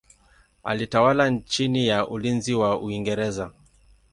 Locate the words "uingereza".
2.79-3.51